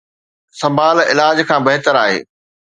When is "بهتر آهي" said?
1.67-2.19